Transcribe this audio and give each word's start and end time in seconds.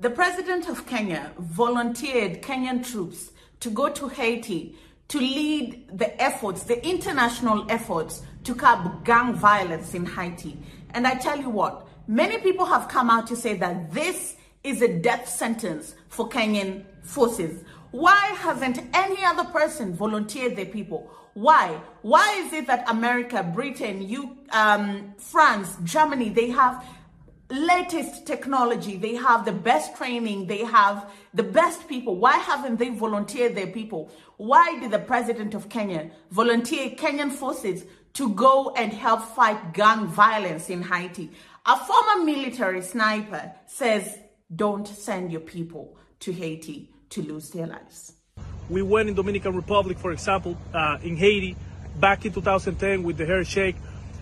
The 0.00 0.10
president 0.10 0.68
of 0.68 0.86
Kenya 0.86 1.32
volunteered 1.40 2.40
Kenyan 2.40 2.88
troops 2.88 3.32
to 3.58 3.68
go 3.68 3.88
to 3.88 4.06
Haiti 4.06 4.76
to 5.08 5.18
lead 5.18 5.88
the 5.92 6.22
efforts, 6.22 6.62
the 6.62 6.86
international 6.86 7.66
efforts 7.68 8.22
to 8.44 8.54
curb 8.54 9.04
gang 9.04 9.34
violence 9.34 9.94
in 9.94 10.06
Haiti. 10.06 10.56
And 10.90 11.04
I 11.04 11.16
tell 11.16 11.36
you 11.40 11.50
what, 11.50 11.88
many 12.06 12.38
people 12.38 12.64
have 12.64 12.86
come 12.86 13.10
out 13.10 13.26
to 13.26 13.34
say 13.34 13.54
that 13.54 13.92
this 13.92 14.36
is 14.62 14.82
a 14.82 14.98
death 15.00 15.28
sentence 15.28 15.96
for 16.06 16.28
Kenyan 16.28 16.84
forces. 17.02 17.64
Why 17.90 18.36
hasn't 18.38 18.78
any 18.94 19.24
other 19.24 19.50
person 19.50 19.94
volunteered 19.94 20.54
their 20.54 20.66
people? 20.66 21.10
Why? 21.34 21.80
Why 22.02 22.44
is 22.46 22.52
it 22.52 22.68
that 22.68 22.88
America, 22.88 23.42
Britain, 23.42 24.08
you, 24.08 24.36
um, 24.50 25.14
France, 25.18 25.76
Germany, 25.82 26.28
they 26.28 26.50
have 26.50 26.84
latest 27.50 28.26
technology, 28.26 28.96
they 28.96 29.14
have 29.14 29.44
the 29.44 29.52
best 29.52 29.96
training, 29.96 30.46
they 30.46 30.64
have 30.64 31.10
the 31.32 31.42
best 31.42 31.88
people. 31.88 32.16
Why 32.16 32.36
haven't 32.36 32.76
they 32.76 32.90
volunteered 32.90 33.54
their 33.54 33.68
people? 33.68 34.12
Why 34.36 34.78
did 34.78 34.90
the 34.90 34.98
president 34.98 35.54
of 35.54 35.68
Kenya 35.68 36.10
volunteer 36.30 36.90
Kenyan 36.90 37.32
forces 37.32 37.84
to 38.14 38.30
go 38.30 38.70
and 38.76 38.92
help 38.92 39.22
fight 39.22 39.72
gang 39.72 40.06
violence 40.06 40.68
in 40.68 40.82
Haiti? 40.82 41.30
A 41.66 41.76
former 41.76 42.24
military 42.24 42.82
sniper 42.82 43.52
says, 43.66 44.18
don't 44.54 44.86
send 44.86 45.30
your 45.30 45.40
people 45.40 45.96
to 46.20 46.32
Haiti 46.32 46.90
to 47.10 47.22
lose 47.22 47.50
their 47.50 47.66
lives. 47.66 48.14
We 48.70 48.82
went 48.82 49.08
in 49.08 49.14
Dominican 49.14 49.54
Republic, 49.56 49.98
for 49.98 50.12
example, 50.12 50.56
uh, 50.74 50.98
in 51.02 51.16
Haiti, 51.16 51.56
back 51.98 52.24
in 52.24 52.32
2010 52.32 53.02
with 53.02 53.16
the 53.16 53.26
handshake 53.26 53.76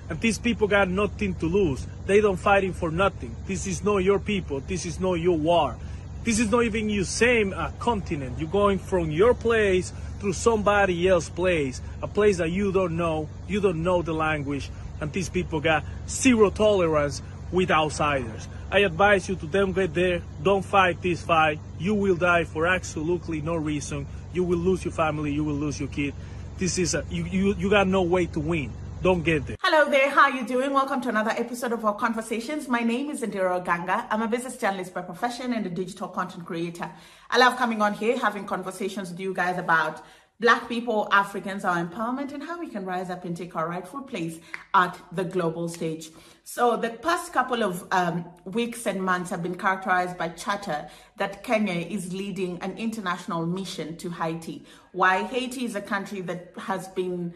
and 0.09 0.21
these 0.21 0.39
people 0.39 0.69
got 0.69 0.89
nothing 0.89 1.35
to 1.37 1.47
lose. 1.47 1.87
They 2.07 2.21
don't 2.21 2.37
fighting 2.37 2.73
for 2.73 2.91
nothing. 2.91 3.35
This 3.47 3.67
is 3.67 3.83
not 3.83 3.99
your 3.99 4.19
people. 4.19 4.61
This 4.61 4.87
is 4.87 5.01
not 5.01 5.15
your 5.15 5.37
war. 5.37 5.77
This 6.23 6.39
is 6.39 6.51
not 6.51 6.65
even 6.65 6.89
your 6.89 7.05
same 7.05 7.53
uh, 7.53 7.71
continent. 7.79 8.39
You're 8.39 8.49
going 8.49 8.79
from 8.79 9.11
your 9.11 9.35
place 9.35 9.93
to 10.21 10.33
somebody 10.33 11.07
else's 11.09 11.31
place, 11.31 11.81
a 12.03 12.09
place 12.09 12.39
that 12.39 12.51
you 12.51 12.73
don't 12.73 12.97
know. 12.97 13.29
You 13.49 13.61
don't 13.61 13.83
know 13.83 14.03
the 14.03 14.13
language, 14.13 14.71
and 15.01 15.13
these 15.13 15.29
people 15.29 15.61
got 15.61 15.85
zero 16.09 16.51
tolerance 16.51 17.23
with 17.53 17.71
outsiders. 17.71 18.49
I 18.71 18.81
advise 18.81 19.29
you 19.29 19.37
to 19.37 19.47
don't 19.47 19.73
get 19.73 19.95
there. 19.95 20.23
Don't 20.43 20.65
fight 20.65 21.01
this 21.01 21.23
fight. 21.23 21.61
You 21.79 21.95
will 21.95 22.17
die 22.17 22.45
for 22.45 22.67
absolutely 22.67 23.41
no 23.41 23.55
reason. 23.55 24.07
You 24.33 24.43
will 24.43 24.59
lose 24.59 24.85
your 24.85 24.93
family. 24.93 25.33
You 25.33 25.45
will 25.45 25.55
lose 25.55 25.79
your 25.79 25.89
kid. 25.89 26.15
This 26.59 26.79
is 26.79 26.95
a, 26.95 27.05
you, 27.09 27.25
you, 27.25 27.55
you 27.55 27.71
got 27.71 27.87
no 27.87 28.03
way 28.03 28.27
to 28.27 28.41
win 28.41 28.73
don't 29.03 29.23
get 29.23 29.47
there. 29.47 29.56
Hello 29.69 29.91
there, 29.91 30.11
how 30.11 30.21
are 30.21 30.31
you 30.31 30.47
doing? 30.47 30.73
Welcome 30.73 31.01
to 31.01 31.09
another 31.09 31.33
episode 31.33 31.73
of 31.73 31.85
our 31.85 31.97
conversations. 31.97 32.69
My 32.69 32.83
name 32.83 33.11
is 33.11 33.23
Ondiro 33.23 33.61
Oganga. 33.61 34.07
I'm 34.13 34.23
a 34.23 34.29
business 34.29 34.57
journalist 34.57 34.95
by 34.95 35.03
profession 35.03 35.53
and 35.53 35.67
a 35.67 35.69
digital 35.69 36.07
content 36.07 36.47
creator. 36.47 36.89
I 37.31 37.39
love 37.39 37.59
coming 37.59 37.83
on 37.83 37.93
here, 37.93 38.17
having 38.17 38.47
conversations 38.47 39.11
with 39.11 39.19
you 39.19 39.35
guys 39.35 39.59
about 39.59 40.05
Black 40.39 40.69
people, 40.69 41.09
Africans, 41.11 41.65
our 41.65 41.85
empowerment, 41.85 42.33
and 42.33 42.45
how 42.45 42.61
we 42.61 42.69
can 42.69 42.85
rise 42.85 43.11
up 43.11 43.25
and 43.25 43.37
take 43.37 43.57
our 43.57 43.69
rightful 43.69 44.03
place 44.03 44.39
at 44.73 44.97
the 45.11 45.25
global 45.25 45.69
stage. 45.69 46.11
So, 46.45 46.77
the 46.77 46.91
past 46.91 47.33
couple 47.33 47.65
of 47.65 47.89
um, 47.91 48.25
weeks 48.45 48.87
and 48.87 49.03
months 49.03 49.31
have 49.31 49.43
been 49.43 49.57
characterized 49.57 50.17
by 50.17 50.29
chatter 50.29 50.89
that 51.17 51.43
Kenya 51.43 51.75
is 51.75 52.13
leading 52.13 52.61
an 52.61 52.79
international 52.79 53.47
mission 53.47 53.97
to 53.97 54.11
Haiti. 54.11 54.65
Why 54.93 55.25
Haiti 55.25 55.65
is 55.65 55.75
a 55.75 55.81
country 55.81 56.21
that 56.21 56.53
has 56.57 56.87
been 56.87 57.35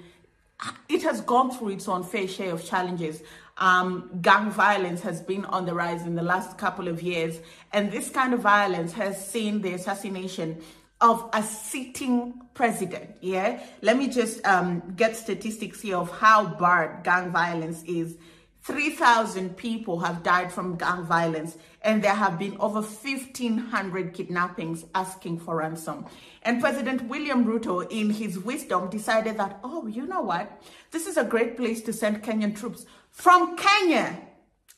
it 0.89 1.03
has 1.03 1.20
gone 1.20 1.50
through 1.50 1.70
its 1.70 1.89
own 1.89 2.03
fair 2.03 2.28
share 2.28 2.53
of 2.53 2.64
challenges. 2.64 3.22
Um, 3.58 4.19
gang 4.22 4.50
violence 4.50 5.03
has 5.03 5.20
been 5.20 5.44
on 5.44 5.66
the 5.66 5.75
rise 5.75 6.03
in 6.03 6.14
the 6.14 6.22
last 6.22 6.56
couple 6.56 6.89
of 6.89 7.03
years, 7.03 7.41
and 7.72 7.92
this 7.92 8.08
kind 8.08 8.33
of 8.33 8.41
violence 8.41 8.92
has 8.92 9.28
seen 9.28 9.61
the 9.61 9.75
assassination 9.75 10.62
of 11.00 11.28
a 11.33 11.42
sitting 11.42 12.41
president. 12.55 13.16
Yeah, 13.20 13.62
let 13.83 13.97
me 13.97 14.08
just 14.08 14.44
um, 14.47 14.94
get 14.97 15.16
statistics 15.16 15.81
here 15.81 15.97
of 15.97 16.11
how 16.11 16.47
bad 16.47 17.04
gang 17.04 17.32
violence 17.32 17.82
is. 17.84 18.16
3,000 18.62 19.56
people 19.56 20.00
have 20.00 20.22
died 20.22 20.53
from 20.53 20.76
gang 20.76 21.04
violence, 21.04 21.56
and 21.82 22.03
there 22.03 22.15
have 22.15 22.38
been 22.38 22.56
over 22.60 22.82
1,500 22.82 24.12
kidnappings 24.12 24.84
asking 24.94 25.38
for 25.41 25.56
ransom. 25.56 26.04
And 26.43 26.60
President 26.60 27.09
William 27.09 27.47
Ruto, 27.47 27.91
in 27.91 28.10
his 28.10 28.38
wisdom, 28.38 28.91
decided 28.91 29.38
that, 29.38 29.60
oh, 29.65 29.87
you 29.87 30.06
know 30.06 30.20
what? 30.20 30.62
This 30.91 31.06
is 31.06 31.16
a 31.16 31.25
great 31.25 31.56
place 31.56 31.81
to 31.82 31.93
send 31.93 32.22
Kenyan 32.22 32.54
troops 32.54 32.84
from 33.10 33.56
Kenya, 33.56 34.20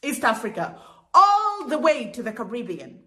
East 0.03 0.25
Africa, 0.25 0.79
all 1.13 1.67
the 1.67 1.79
way 1.79 2.11
to 2.13 2.23
the 2.23 2.33
Caribbean. 2.33 3.01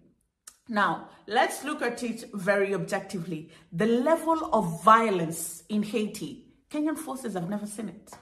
Now, 0.68 1.08
let's 1.26 1.64
look 1.64 1.80
at 1.80 2.02
it 2.02 2.24
very 2.34 2.74
objectively. 2.74 3.50
The 3.72 3.86
level 3.86 4.50
of 4.52 4.82
violence 4.82 5.62
in 5.68 5.82
Haiti, 5.82 6.44
Kenyan 6.70 6.98
forces 6.98 7.34
have 7.34 7.48
never 7.48 7.66
seen 7.66 7.88
it. 7.88 8.12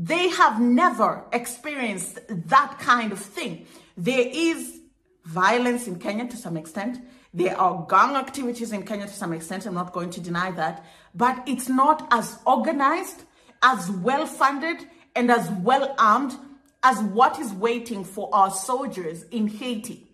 They 0.00 0.28
have 0.28 0.60
never 0.60 1.24
experienced 1.32 2.20
that 2.28 2.78
kind 2.78 3.10
of 3.10 3.18
thing. 3.18 3.66
There 3.96 4.28
is 4.32 4.78
violence 5.24 5.88
in 5.88 5.98
Kenya 5.98 6.28
to 6.28 6.36
some 6.36 6.56
extent. 6.56 7.00
There 7.34 7.60
are 7.60 7.84
gang 7.90 8.14
activities 8.14 8.70
in 8.70 8.84
Kenya 8.84 9.08
to 9.08 9.12
some 9.12 9.32
extent. 9.32 9.66
I'm 9.66 9.74
not 9.74 9.92
going 9.92 10.10
to 10.10 10.20
deny 10.20 10.52
that. 10.52 10.84
But 11.16 11.42
it's 11.48 11.68
not 11.68 12.06
as 12.12 12.38
organized, 12.46 13.24
as 13.60 13.90
well 13.90 14.24
funded, 14.24 14.86
and 15.16 15.32
as 15.32 15.50
well 15.50 15.96
armed 15.98 16.36
as 16.84 17.00
what 17.00 17.40
is 17.40 17.52
waiting 17.52 18.04
for 18.04 18.32
our 18.32 18.52
soldiers 18.52 19.24
in 19.32 19.48
Haiti. 19.48 20.06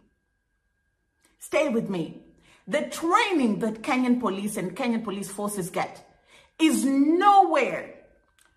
Stay 1.40 1.68
with 1.68 1.90
me. 1.90 2.22
The 2.66 2.84
training 2.84 3.58
that 3.58 3.82
Kenyan 3.82 4.18
police 4.18 4.56
and 4.56 4.74
Kenyan 4.74 5.04
police 5.04 5.28
forces 5.28 5.68
get 5.68 6.08
is 6.58 6.86
nowhere, 6.86 7.96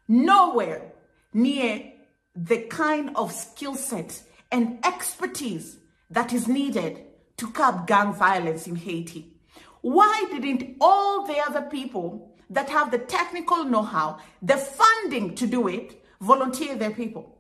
nowhere 0.07 0.93
near 1.33 1.91
the 2.35 2.59
kind 2.63 3.11
of 3.15 3.31
skill 3.31 3.75
set 3.75 4.21
and 4.51 4.79
expertise 4.85 5.77
that 6.09 6.33
is 6.33 6.47
needed 6.47 7.03
to 7.37 7.51
curb 7.51 7.87
gang 7.87 8.13
violence 8.13 8.67
in 8.67 8.75
Haiti. 8.75 9.33
Why 9.81 10.25
didn't 10.29 10.77
all 10.81 11.25
the 11.25 11.39
other 11.39 11.61
people 11.61 12.35
that 12.49 12.69
have 12.69 12.91
the 12.91 12.97
technical 12.97 13.63
know 13.65 13.83
how, 13.83 14.19
the 14.41 14.57
funding 14.57 15.35
to 15.35 15.47
do 15.47 15.67
it, 15.67 16.03
volunteer 16.21 16.75
their 16.75 16.91
people? 16.91 17.37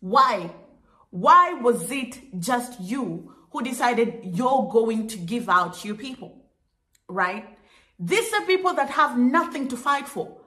Why? 0.00 0.50
Why 1.10 1.54
was 1.54 1.90
it 1.90 2.40
just 2.40 2.80
you 2.80 3.34
who 3.50 3.62
decided 3.62 4.20
you're 4.22 4.68
going 4.70 5.08
to 5.08 5.18
give 5.18 5.48
out 5.48 5.84
your 5.84 5.96
people? 5.96 6.44
Right? 7.08 7.58
These 7.98 8.32
are 8.32 8.46
people 8.46 8.72
that 8.74 8.90
have 8.90 9.18
nothing 9.18 9.68
to 9.68 9.76
fight 9.76 10.08
for. 10.08 10.39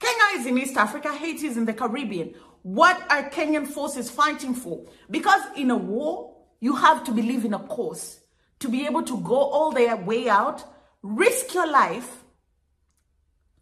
Kenya 0.00 0.40
is 0.40 0.46
in 0.46 0.58
East 0.58 0.76
Africa, 0.76 1.12
Haiti 1.12 1.46
is 1.46 1.56
in 1.56 1.64
the 1.64 1.72
Caribbean. 1.72 2.34
What 2.62 3.00
are 3.10 3.28
Kenyan 3.30 3.66
forces 3.66 4.10
fighting 4.10 4.54
for? 4.54 4.86
Because 5.10 5.42
in 5.56 5.70
a 5.70 5.76
war, 5.76 6.34
you 6.60 6.76
have 6.76 7.04
to 7.04 7.12
believe 7.12 7.44
in 7.44 7.54
a 7.54 7.58
cause 7.58 8.20
to 8.60 8.68
be 8.68 8.86
able 8.86 9.02
to 9.02 9.18
go 9.20 9.36
all 9.36 9.70
the 9.70 9.96
way 10.04 10.28
out, 10.28 10.64
risk 11.02 11.52
your 11.52 11.70
life 11.70 12.24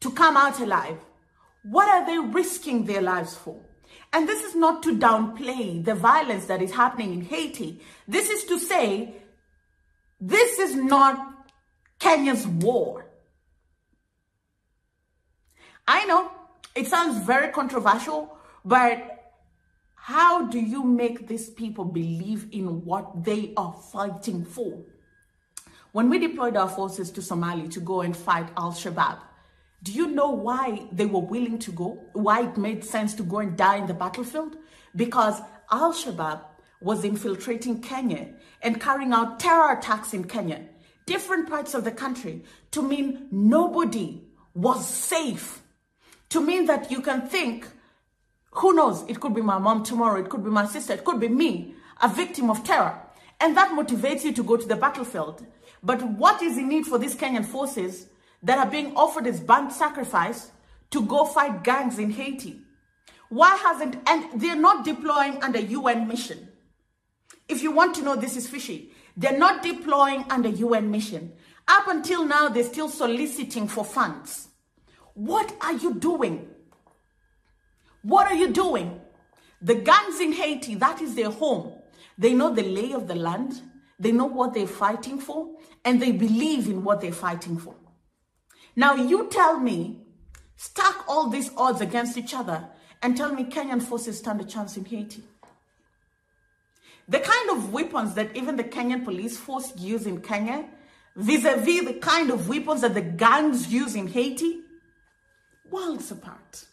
to 0.00 0.10
come 0.12 0.36
out 0.36 0.60
alive. 0.60 0.98
What 1.64 1.88
are 1.88 2.06
they 2.06 2.18
risking 2.18 2.84
their 2.84 3.02
lives 3.02 3.34
for? 3.34 3.60
And 4.12 4.28
this 4.28 4.42
is 4.44 4.54
not 4.54 4.82
to 4.84 4.96
downplay 4.98 5.84
the 5.84 5.94
violence 5.94 6.46
that 6.46 6.62
is 6.62 6.72
happening 6.72 7.12
in 7.14 7.22
Haiti. 7.22 7.80
This 8.06 8.30
is 8.30 8.44
to 8.44 8.58
say, 8.58 9.14
this 10.20 10.58
is 10.58 10.74
not 10.76 11.46
Kenya's 11.98 12.46
war. 12.46 13.06
I 15.92 16.06
know 16.06 16.30
it 16.74 16.86
sounds 16.86 17.18
very 17.18 17.52
controversial, 17.52 18.34
but 18.64 19.34
how 19.94 20.46
do 20.46 20.58
you 20.58 20.82
make 20.82 21.28
these 21.28 21.50
people 21.50 21.84
believe 21.84 22.48
in 22.50 22.82
what 22.86 23.24
they 23.24 23.52
are 23.58 23.74
fighting 23.92 24.42
for? 24.46 24.80
When 25.92 26.08
we 26.08 26.18
deployed 26.18 26.56
our 26.56 26.70
forces 26.70 27.10
to 27.10 27.20
Somalia 27.20 27.70
to 27.72 27.80
go 27.80 28.00
and 28.00 28.16
fight 28.16 28.48
Al 28.56 28.72
Shabaab, 28.72 29.18
do 29.82 29.92
you 29.92 30.06
know 30.06 30.30
why 30.30 30.86
they 30.90 31.04
were 31.04 31.20
willing 31.20 31.58
to 31.58 31.70
go? 31.70 31.98
Why 32.14 32.44
it 32.44 32.56
made 32.56 32.84
sense 32.84 33.12
to 33.16 33.22
go 33.22 33.40
and 33.40 33.54
die 33.54 33.76
in 33.76 33.86
the 33.86 33.92
battlefield? 33.92 34.56
Because 34.96 35.42
Al 35.70 35.92
Shabaab 35.92 36.40
was 36.80 37.04
infiltrating 37.04 37.82
Kenya 37.82 38.28
and 38.62 38.80
carrying 38.80 39.12
out 39.12 39.38
terror 39.38 39.72
attacks 39.72 40.14
in 40.14 40.24
Kenya, 40.24 40.62
different 41.04 41.50
parts 41.50 41.74
of 41.74 41.84
the 41.84 41.92
country, 41.92 42.44
to 42.70 42.80
mean 42.80 43.28
nobody 43.30 44.22
was 44.54 44.88
safe 44.88 45.61
to 46.32 46.40
mean 46.40 46.66
that 46.66 46.90
you 46.90 47.00
can 47.00 47.26
think, 47.26 47.66
who 48.52 48.72
knows, 48.74 49.04
it 49.08 49.20
could 49.20 49.34
be 49.34 49.42
my 49.42 49.58
mom 49.58 49.82
tomorrow, 49.82 50.20
it 50.20 50.28
could 50.28 50.44
be 50.44 50.50
my 50.50 50.66
sister, 50.66 50.94
it 50.94 51.04
could 51.04 51.20
be 51.20 51.28
me, 51.28 51.74
a 52.02 52.08
victim 52.08 52.50
of 52.50 52.64
terror. 52.64 52.98
And 53.40 53.56
that 53.56 53.70
motivates 53.70 54.24
you 54.24 54.32
to 54.32 54.42
go 54.42 54.56
to 54.56 54.66
the 54.66 54.76
battlefield. 54.76 55.44
But 55.82 56.02
what 56.02 56.42
is 56.42 56.56
the 56.56 56.62
need 56.62 56.86
for 56.86 56.98
these 56.98 57.14
Kenyan 57.14 57.44
forces 57.44 58.06
that 58.42 58.58
are 58.58 58.70
being 58.70 58.94
offered 58.96 59.26
as 59.26 59.40
burnt 59.40 59.72
sacrifice 59.72 60.50
to 60.90 61.04
go 61.04 61.24
fight 61.24 61.64
gangs 61.64 61.98
in 61.98 62.10
Haiti? 62.10 62.60
Why 63.28 63.56
hasn't, 63.56 63.96
and 64.06 64.40
they're 64.40 64.56
not 64.56 64.84
deploying 64.84 65.42
under 65.42 65.58
UN 65.58 66.06
mission. 66.06 66.48
If 67.48 67.62
you 67.62 67.72
want 67.72 67.94
to 67.96 68.02
know 68.02 68.16
this 68.16 68.36
is 68.36 68.46
fishy, 68.46 68.92
They're 69.16 69.38
not 69.38 69.62
deploying 69.62 70.24
under 70.30 70.48
UN 70.48 70.90
mission. 70.90 71.32
Up 71.68 71.88
until 71.88 72.24
now, 72.24 72.48
they're 72.48 72.64
still 72.64 72.88
soliciting 72.88 73.68
for 73.68 73.84
funds. 73.84 74.48
What 75.14 75.54
are 75.60 75.74
you 75.74 75.94
doing? 75.94 76.48
What 78.02 78.26
are 78.26 78.34
you 78.34 78.52
doing? 78.52 79.00
The 79.60 79.76
gangs 79.76 80.20
in 80.20 80.32
Haiti, 80.32 80.74
that 80.76 81.00
is 81.00 81.14
their 81.14 81.30
home. 81.30 81.72
They 82.18 82.34
know 82.34 82.52
the 82.52 82.62
lay 82.62 82.92
of 82.92 83.06
the 83.06 83.14
land. 83.14 83.60
They 83.98 84.10
know 84.10 84.24
what 84.26 84.54
they're 84.54 84.66
fighting 84.66 85.18
for, 85.20 85.50
and 85.84 86.02
they 86.02 86.10
believe 86.10 86.66
in 86.66 86.82
what 86.82 87.00
they're 87.00 87.12
fighting 87.12 87.56
for. 87.58 87.76
Now, 88.74 88.94
you 88.94 89.28
tell 89.28 89.60
me, 89.60 90.00
stack 90.56 91.08
all 91.08 91.28
these 91.28 91.50
odds 91.56 91.80
against 91.80 92.18
each 92.18 92.34
other, 92.34 92.68
and 93.00 93.16
tell 93.16 93.32
me 93.32 93.44
Kenyan 93.44 93.82
forces 93.82 94.18
stand 94.18 94.40
a 94.40 94.44
chance 94.44 94.76
in 94.76 94.84
Haiti. 94.84 95.22
The 97.08 97.20
kind 97.20 97.50
of 97.50 97.72
weapons 97.72 98.14
that 98.14 98.34
even 98.36 98.56
the 98.56 98.64
Kenyan 98.64 99.04
police 99.04 99.36
force 99.36 99.72
use 99.76 100.06
in 100.06 100.20
Kenya, 100.20 100.64
vis-a-vis 101.14 101.84
the 101.84 101.94
kind 101.94 102.30
of 102.30 102.48
weapons 102.48 102.80
that 102.80 102.94
the 102.94 103.02
gangs 103.02 103.72
use 103.72 103.94
in 103.94 104.08
Haiti, 104.08 104.60
worlds 105.72 106.10
apart. 106.10 106.64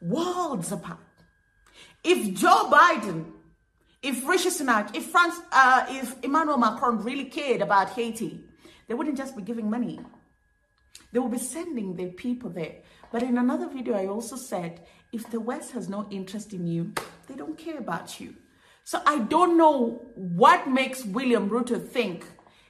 Worlds 0.00 0.70
apart. 0.72 0.98
If 2.04 2.34
Joe 2.34 2.68
Biden, 2.70 3.32
if 4.02 4.26
Rishi 4.26 4.50
Sunak, 4.50 4.94
if 4.94 5.06
France, 5.06 5.36
uh, 5.52 5.86
if 5.88 6.16
Emmanuel 6.22 6.58
Macron 6.58 7.02
really 7.02 7.24
cared 7.24 7.62
about 7.62 7.90
Haiti, 7.90 8.44
they 8.88 8.94
wouldn't 8.94 9.16
just 9.16 9.36
be 9.36 9.42
giving 9.42 9.70
money. 9.70 10.00
They 11.12 11.18
will 11.18 11.28
be 11.28 11.38
sending 11.38 11.94
their 11.94 12.08
people 12.08 12.50
there. 12.50 12.76
But 13.12 13.22
in 13.22 13.38
another 13.38 13.68
video, 13.68 13.94
I 13.94 14.06
also 14.06 14.36
said, 14.36 14.80
if 15.12 15.30
the 15.30 15.40
West 15.40 15.72
has 15.72 15.88
no 15.88 16.08
interest 16.10 16.52
in 16.52 16.66
you, 16.66 16.92
they 17.28 17.34
don't 17.34 17.56
care 17.56 17.78
about 17.78 18.18
you. 18.18 18.34
So 18.84 19.00
I 19.06 19.18
don't 19.20 19.56
know 19.56 20.02
what 20.14 20.68
makes 20.68 21.04
William 21.04 21.48
Ruto 21.48 21.86
think 21.86 22.24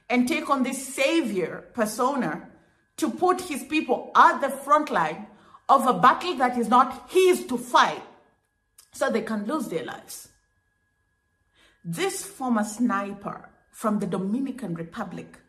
and 0.09 0.27
take 0.27 0.49
on 0.49 0.63
this 0.63 0.93
savior 0.93 1.65
persona 1.73 2.49
to 2.97 3.09
put 3.09 3.41
his 3.41 3.63
people 3.63 4.11
at 4.15 4.39
the 4.41 4.49
front 4.49 4.91
line 4.91 5.27
of 5.73 5.87
a 5.87 5.93
battle 5.99 6.35
that 6.35 6.57
is 6.57 6.67
not 6.67 7.09
his 7.09 7.45
to 7.47 7.57
fight 7.57 8.03
so 8.91 9.09
they 9.09 9.21
can 9.21 9.45
lose 9.45 9.67
their 9.67 9.83
lives. 9.83 10.29
This 11.83 12.23
former 12.23 12.63
sniper 12.63 13.49
from 13.71 13.99
the 13.99 14.05
Dominican 14.05 14.75
Republic, 14.75 15.39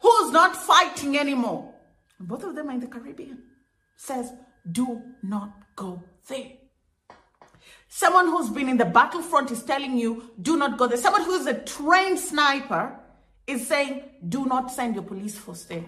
who's 0.00 0.32
not 0.32 0.56
fighting 0.56 1.16
anymore, 1.16 1.72
both 2.20 2.42
of 2.42 2.56
them 2.56 2.68
are 2.68 2.72
in 2.72 2.80
the 2.80 2.88
Caribbean, 2.88 3.38
says, 3.96 4.32
do 4.70 5.02
not 5.22 5.52
go 5.76 6.02
there. 6.28 6.52
Someone 7.88 8.26
who's 8.26 8.50
been 8.50 8.68
in 8.68 8.76
the 8.76 8.84
battlefront 8.84 9.50
is 9.50 9.62
telling 9.62 9.96
you, 9.96 10.30
do 10.42 10.56
not 10.56 10.76
go 10.76 10.86
there. 10.88 10.98
Someone 10.98 11.22
who's 11.22 11.46
a 11.46 11.54
trained 11.54 12.18
sniper 12.18 12.98
is 13.46 13.66
saying, 13.66 14.02
do 14.28 14.44
not 14.44 14.70
send 14.70 14.94
your 14.94 15.04
police 15.04 15.38
force 15.38 15.64
there. 15.64 15.84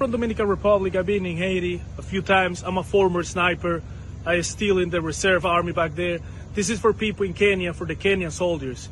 From 0.00 0.12
Dominican 0.12 0.48
Republic, 0.48 0.96
I've 0.96 1.04
been 1.04 1.26
in 1.26 1.36
Haiti 1.36 1.82
a 1.98 2.00
few 2.00 2.22
times. 2.22 2.62
I'm 2.62 2.78
a 2.78 2.82
former 2.82 3.22
sniper. 3.22 3.82
I 4.24 4.36
was 4.36 4.46
still 4.48 4.78
in 4.78 4.88
the 4.88 5.02
reserve 5.02 5.44
army 5.44 5.72
back 5.72 5.94
there. 5.94 6.20
This 6.54 6.70
is 6.70 6.80
for 6.80 6.94
people 6.94 7.26
in 7.26 7.34
Kenya, 7.34 7.74
for 7.74 7.84
the 7.84 7.94
Kenyan 7.94 8.32
soldiers. 8.32 8.88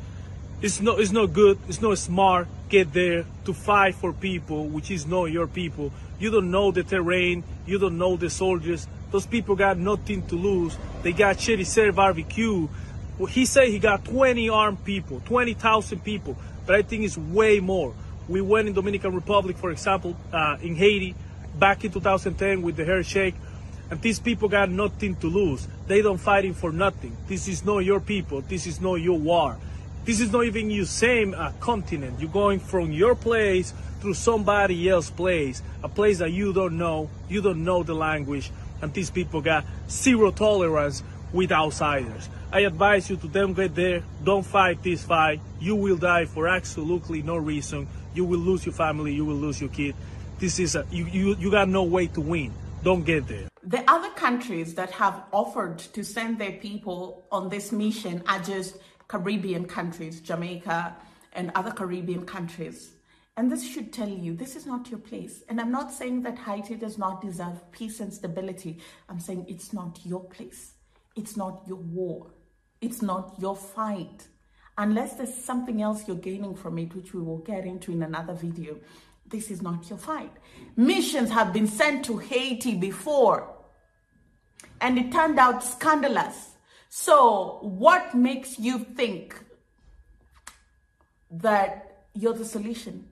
It's 0.61 0.79
not, 0.79 0.99
it's 0.99 1.11
not 1.11 1.33
good, 1.33 1.57
it's 1.67 1.81
not 1.81 1.97
smart, 1.97 2.47
get 2.69 2.93
there 2.93 3.25
to 3.45 3.55
fight 3.55 3.95
for 3.95 4.13
people, 4.13 4.67
which 4.67 4.91
is 4.91 5.07
not 5.07 5.31
your 5.31 5.47
people. 5.47 5.91
You 6.19 6.29
don't 6.29 6.51
know 6.51 6.69
the 6.69 6.83
terrain, 6.83 7.43
you 7.65 7.79
don't 7.79 7.97
know 7.97 8.15
the 8.15 8.29
soldiers. 8.29 8.87
Those 9.09 9.25
people 9.25 9.55
got 9.55 9.79
nothing 9.79 10.27
to 10.27 10.35
lose. 10.35 10.77
They 11.01 11.13
got 11.13 11.37
shitty 11.37 11.65
serve 11.65 11.95
barbecue. 11.95 12.67
Well, 13.17 13.25
he 13.25 13.47
said 13.47 13.69
he 13.69 13.79
got 13.79 14.05
20 14.05 14.47
armed 14.49 14.85
people, 14.85 15.23
20,000 15.25 16.03
people, 16.03 16.37
but 16.67 16.75
I 16.75 16.83
think 16.83 17.03
it's 17.03 17.17
way 17.17 17.59
more. 17.59 17.95
We 18.29 18.41
went 18.41 18.67
in 18.67 18.75
Dominican 18.75 19.15
Republic, 19.15 19.57
for 19.57 19.71
example, 19.71 20.15
uh, 20.31 20.57
in 20.61 20.75
Haiti, 20.75 21.15
back 21.57 21.83
in 21.83 21.91
2010 21.91 22.61
with 22.61 22.75
the 22.75 22.85
hair 22.85 23.01
shake, 23.03 23.33
and 23.89 23.99
these 24.03 24.19
people 24.19 24.47
got 24.47 24.69
nothing 24.69 25.15
to 25.15 25.27
lose. 25.27 25.67
They 25.87 26.03
don't 26.03 26.19
fighting 26.19 26.53
for 26.53 26.71
nothing. 26.71 27.17
This 27.27 27.47
is 27.47 27.65
not 27.65 27.79
your 27.79 27.99
people. 27.99 28.41
This 28.41 28.67
is 28.67 28.79
not 28.79 28.95
your 28.95 29.17
war. 29.17 29.57
This 30.05 30.21
is 30.21 30.31
not 30.31 30.45
even 30.45 30.69
your 30.69 30.85
same 30.85 31.33
uh, 31.33 31.53
continent. 31.59 32.19
You're 32.19 32.29
going 32.29 32.59
from 32.59 32.91
your 32.91 33.15
place 33.15 33.73
through 33.99 34.13
somebody 34.13 34.87
else's 34.87 35.09
place, 35.09 35.63
a 35.83 35.89
place 35.89 36.19
that 36.19 36.31
you 36.31 36.53
don't 36.53 36.77
know, 36.77 37.09
you 37.29 37.41
don't 37.41 37.63
know 37.63 37.81
the 37.81 37.95
language, 37.95 38.51
and 38.83 38.93
these 38.93 39.09
people 39.09 39.41
got 39.41 39.65
zero 39.89 40.29
tolerance 40.29 41.03
with 41.33 41.51
outsiders. 41.51 42.29
I 42.51 42.61
advise 42.61 43.09
you 43.09 43.17
to 43.17 43.27
don't 43.27 43.53
get 43.53 43.75
there, 43.75 44.03
don't 44.23 44.45
fight 44.45 44.81
this 44.81 45.03
fight. 45.03 45.41
You 45.59 45.75
will 45.75 45.97
die 45.97 46.25
for 46.25 46.47
absolutely 46.47 47.21
no 47.21 47.35
reason. 47.35 47.87
You 48.13 48.25
will 48.25 48.39
lose 48.39 48.65
your 48.65 48.73
family, 48.73 49.13
you 49.13 49.25
will 49.25 49.35
lose 49.35 49.59
your 49.61 49.69
kid. 49.69 49.95
This 50.39 50.59
is 50.59 50.75
a, 50.75 50.85
you, 50.91 51.05
you, 51.05 51.35
you 51.35 51.51
got 51.51 51.69
no 51.69 51.83
way 51.83 52.07
to 52.07 52.21
win. 52.21 52.53
Don't 52.83 53.03
get 53.03 53.27
there. 53.27 53.49
The 53.63 53.83
other 53.89 54.09
countries 54.11 54.73
that 54.75 54.91
have 54.91 55.23
offered 55.31 55.79
to 55.79 56.03
send 56.03 56.39
their 56.39 56.53
people 56.53 57.25
on 57.31 57.49
this 57.49 57.71
mission 57.71 58.23
are 58.27 58.39
just 58.39 58.77
Caribbean 59.07 59.65
countries, 59.65 60.21
Jamaica 60.21 60.95
and 61.33 61.51
other 61.55 61.71
Caribbean 61.71 62.25
countries. 62.25 62.93
And 63.35 63.51
this 63.51 63.65
should 63.65 63.93
tell 63.93 64.09
you 64.09 64.33
this 64.33 64.55
is 64.55 64.65
not 64.65 64.89
your 64.89 64.99
place. 64.99 65.43
And 65.49 65.61
I'm 65.61 65.71
not 65.71 65.91
saying 65.91 66.23
that 66.23 66.37
Haiti 66.37 66.75
does 66.75 66.97
not 66.97 67.21
deserve 67.21 67.71
peace 67.71 67.99
and 67.99 68.13
stability. 68.13 68.79
I'm 69.07 69.19
saying 69.19 69.45
it's 69.47 69.71
not 69.71 69.99
your 70.03 70.23
place. 70.25 70.73
It's 71.15 71.37
not 71.37 71.63
your 71.67 71.77
war. 71.77 72.31
It's 72.81 73.01
not 73.01 73.35
your 73.39 73.55
fight. 73.55 74.27
Unless 74.79 75.15
there's 75.15 75.35
something 75.35 75.81
else 75.81 76.07
you're 76.07 76.15
gaining 76.15 76.55
from 76.55 76.77
it, 76.77 76.95
which 76.95 77.13
we 77.13 77.21
will 77.21 77.39
get 77.39 77.65
into 77.65 77.91
in 77.91 78.01
another 78.01 78.33
video. 78.33 78.77
This 79.27 79.51
is 79.51 79.61
not 79.61 79.89
your 79.89 79.99
fight. 79.99 80.31
Missions 80.77 81.29
have 81.31 81.51
been 81.51 81.67
sent 81.67 82.05
to 82.05 82.17
Haiti 82.17 82.75
before, 82.75 83.53
and 84.79 84.97
it 84.97 85.11
turned 85.11 85.37
out 85.37 85.65
scandalous. 85.65 86.51
So, 86.87 87.59
what 87.61 88.15
makes 88.15 88.57
you 88.57 88.79
think 88.79 89.35
that 91.29 92.05
you're 92.13 92.33
the 92.33 92.45
solution 92.45 93.05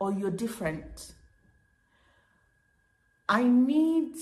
or 0.00 0.12
you're 0.12 0.32
different? 0.32 1.12
I 3.28 3.44
need 3.44 4.16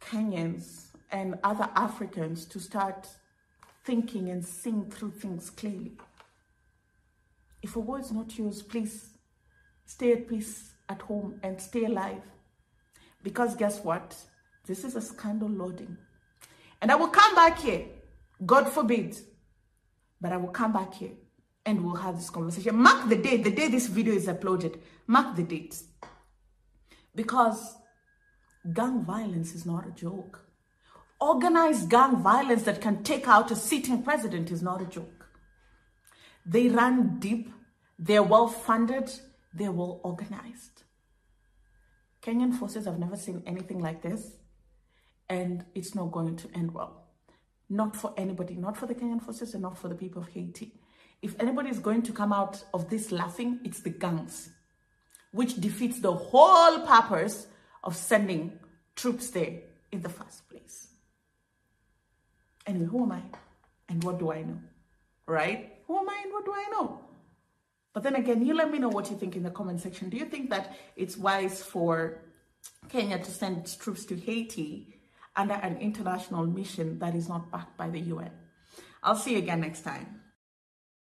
Kenyans 0.00 0.92
and 1.10 1.40
other 1.42 1.68
Africans 1.74 2.44
to 2.46 2.60
start 2.60 3.08
thinking 3.86 4.28
and 4.30 4.44
seeing 4.44 4.90
through 4.90 5.12
things 5.12 5.48
clearly. 5.48 5.92
If 7.62 7.76
a 7.76 7.80
war 7.80 8.00
is 8.00 8.12
not 8.12 8.36
yours, 8.36 8.60
please 8.60 9.10
stay 9.86 10.12
at 10.12 10.28
peace 10.28 10.72
at 10.88 11.00
home 11.02 11.40
and 11.42 11.60
stay 11.60 11.84
alive. 11.84 12.22
Because 13.22 13.56
guess 13.56 13.82
what? 13.82 14.14
This 14.66 14.84
is 14.84 14.96
a 14.96 15.00
scandal 15.00 15.48
loading. 15.48 15.96
And 16.82 16.90
I 16.90 16.96
will 16.96 17.08
come 17.08 17.34
back 17.34 17.58
here, 17.58 17.86
God 18.44 18.68
forbid, 18.68 19.16
but 20.20 20.32
I 20.32 20.36
will 20.36 20.48
come 20.48 20.72
back 20.72 20.94
here 20.94 21.12
and 21.64 21.84
we'll 21.84 21.96
have 21.96 22.16
this 22.16 22.30
conversation. 22.30 22.76
Mark 22.76 23.08
the 23.08 23.16
date, 23.16 23.44
the 23.44 23.50
day 23.50 23.68
this 23.68 23.86
video 23.86 24.14
is 24.14 24.26
uploaded. 24.26 24.78
Mark 25.06 25.36
the 25.36 25.42
date. 25.42 25.80
Because 27.14 27.76
gang 28.72 29.04
violence 29.04 29.54
is 29.54 29.64
not 29.64 29.86
a 29.86 29.90
joke. 29.92 30.45
Organized 31.26 31.90
gang 31.90 32.22
violence 32.22 32.62
that 32.62 32.80
can 32.80 33.02
take 33.02 33.26
out 33.26 33.50
a 33.50 33.56
sitting 33.56 34.04
president 34.04 34.52
is 34.52 34.62
not 34.62 34.80
a 34.80 34.86
joke. 34.86 35.26
They 36.46 36.68
run 36.68 37.18
deep, 37.18 37.52
they're 37.98 38.22
well 38.22 38.46
funded, 38.46 39.10
they're 39.52 39.72
well 39.72 40.00
organized. 40.04 40.84
Kenyan 42.22 42.56
forces 42.56 42.84
have 42.84 43.00
never 43.00 43.16
seen 43.16 43.42
anything 43.44 43.80
like 43.80 44.02
this 44.02 44.36
and 45.28 45.64
it's 45.74 45.96
not 45.96 46.12
going 46.12 46.36
to 46.36 46.48
end 46.54 46.72
well. 46.72 47.08
Not 47.68 47.96
for 47.96 48.14
anybody, 48.16 48.54
not 48.54 48.76
for 48.76 48.86
the 48.86 48.94
Kenyan 48.94 49.20
forces 49.20 49.52
and 49.52 49.62
not 49.62 49.76
for 49.76 49.88
the 49.88 49.96
people 49.96 50.22
of 50.22 50.28
Haiti. 50.28 50.74
If 51.22 51.34
anybody 51.40 51.70
is 51.70 51.80
going 51.80 52.02
to 52.02 52.12
come 52.12 52.32
out 52.32 52.62
of 52.72 52.88
this 52.88 53.10
laughing, 53.10 53.58
it's 53.64 53.80
the 53.80 53.90
gangs, 53.90 54.50
which 55.32 55.56
defeats 55.56 55.98
the 55.98 56.14
whole 56.14 56.86
purpose 56.86 57.48
of 57.82 57.96
sending 57.96 58.60
troops 58.94 59.30
there 59.30 59.62
in 59.90 60.02
the 60.02 60.08
first 60.08 60.48
place. 60.48 60.92
Anyway, 62.66 62.86
who 62.86 63.04
am 63.04 63.12
I? 63.12 63.22
And 63.88 64.02
what 64.02 64.18
do 64.18 64.32
I 64.32 64.42
know? 64.42 64.58
Right? 65.26 65.78
Who 65.86 65.98
am 65.98 66.08
I 66.08 66.20
and 66.24 66.32
what 66.32 66.44
do 66.44 66.52
I 66.52 66.66
know? 66.72 67.00
But 67.92 68.02
then 68.02 68.16
again, 68.16 68.44
you 68.44 68.54
let 68.54 68.70
me 68.70 68.78
know 68.78 68.88
what 68.88 69.10
you 69.10 69.16
think 69.16 69.36
in 69.36 69.42
the 69.42 69.50
comment 69.50 69.80
section. 69.80 70.10
Do 70.10 70.16
you 70.16 70.26
think 70.26 70.50
that 70.50 70.76
it's 70.96 71.16
wise 71.16 71.62
for 71.62 72.18
Kenya 72.88 73.18
to 73.18 73.30
send 73.30 73.78
troops 73.78 74.04
to 74.06 74.16
Haiti 74.16 74.96
under 75.34 75.54
an 75.54 75.76
international 75.78 76.46
mission 76.46 76.98
that 76.98 77.14
is 77.14 77.28
not 77.28 77.50
backed 77.50 77.76
by 77.76 77.90
the 77.90 78.00
UN. 78.00 78.30
I'll 79.02 79.16
see 79.16 79.32
you 79.32 79.38
again 79.38 79.60
next 79.60 79.82
time. 79.82 80.20